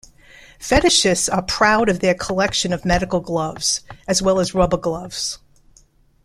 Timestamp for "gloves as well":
3.19-4.39